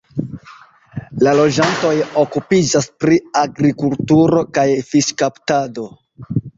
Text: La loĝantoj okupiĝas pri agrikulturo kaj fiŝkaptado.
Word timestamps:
La 1.27 1.33
loĝantoj 1.39 1.91
okupiĝas 2.23 2.89
pri 3.05 3.21
agrikulturo 3.45 4.45
kaj 4.59 4.69
fiŝkaptado. 4.93 5.91